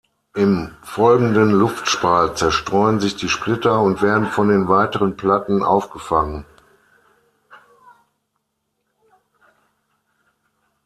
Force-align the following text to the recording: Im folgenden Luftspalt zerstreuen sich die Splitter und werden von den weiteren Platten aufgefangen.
Im 0.33 0.75
folgenden 0.81 1.51
Luftspalt 1.51 2.35
zerstreuen 2.35 2.99
sich 2.99 3.17
die 3.17 3.29
Splitter 3.29 3.79
und 3.83 4.01
werden 4.01 4.25
von 4.25 4.47
den 4.49 4.67
weiteren 4.67 5.15
Platten 5.15 5.61
aufgefangen. 5.63 6.43